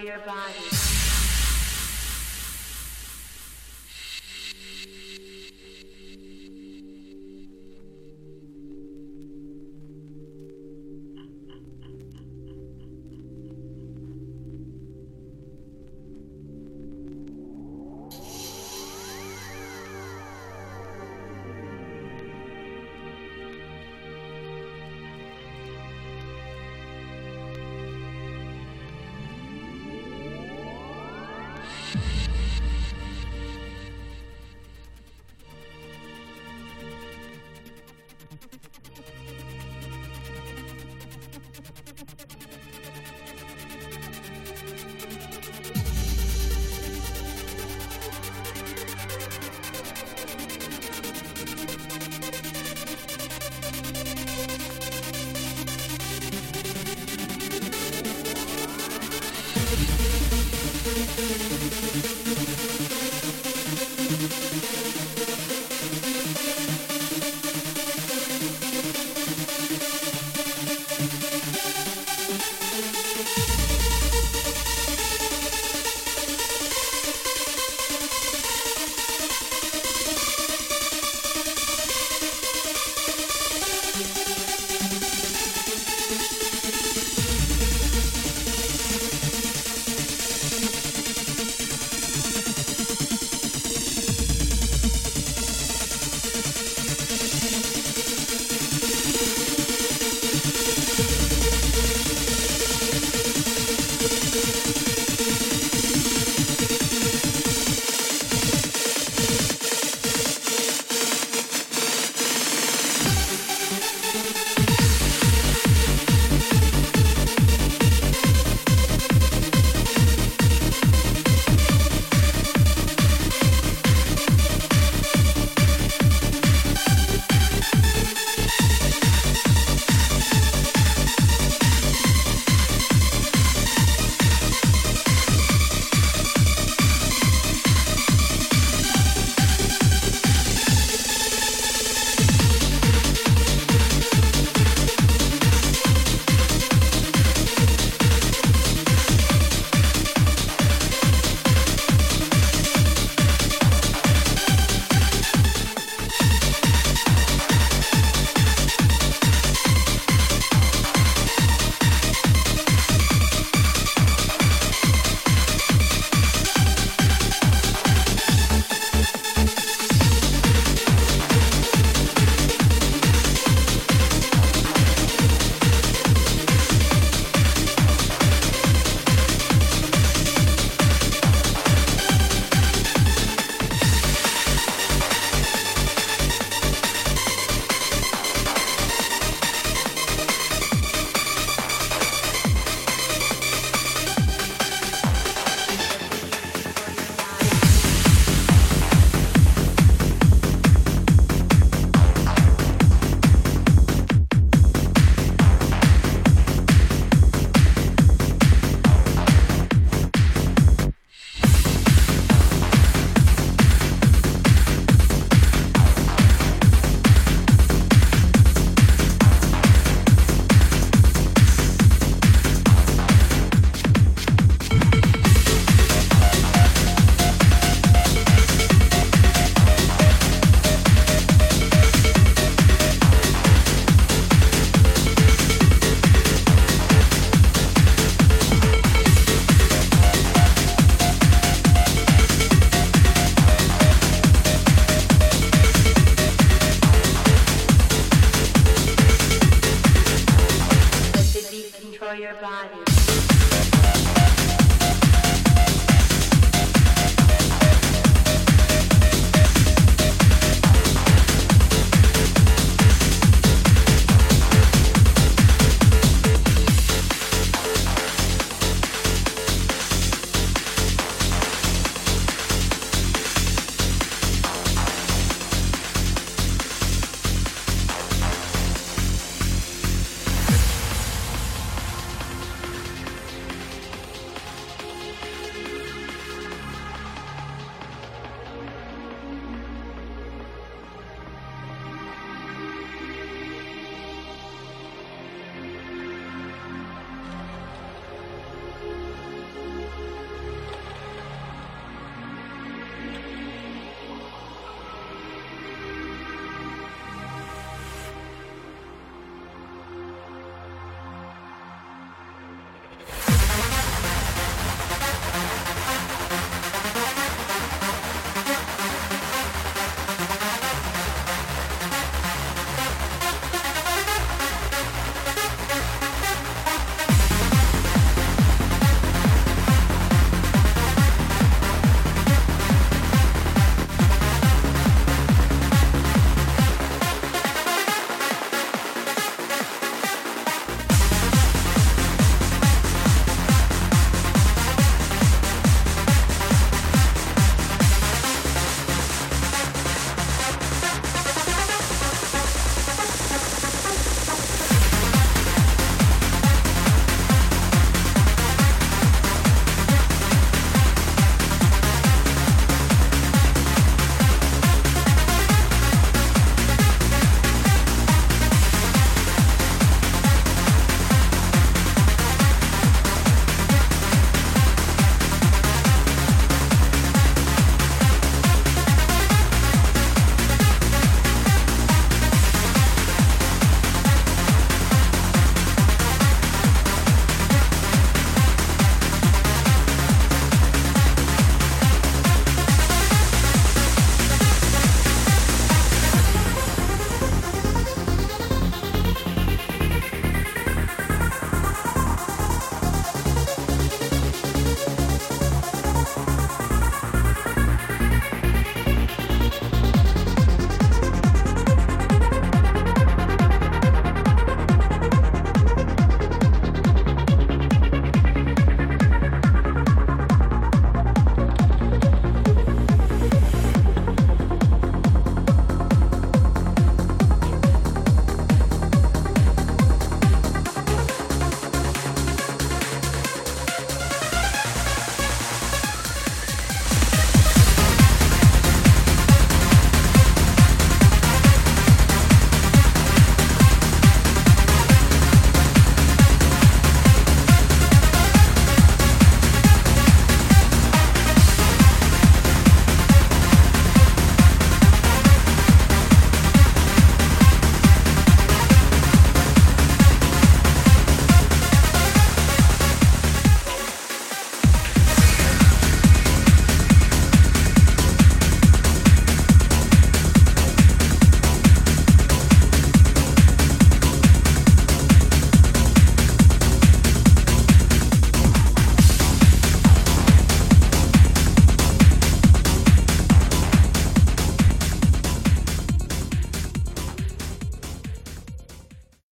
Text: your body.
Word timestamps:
your 0.00 0.18
body. 0.20 0.37